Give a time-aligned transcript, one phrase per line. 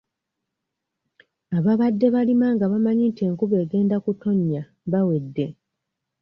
[1.57, 5.45] Ababadde balima nga bamanyi nti enkuba egenda kutonnya bawedde.